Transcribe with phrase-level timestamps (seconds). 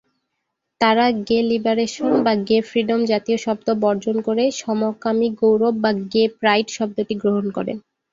[0.81, 6.67] তারা "gay liberation" বা "gay freedom" জাতীয় শব্দ বর্জন করে "সমকামী গৌরব" বা "গে প্রাইড"
[6.69, 7.77] শব্দটি গ্রহণ করেন।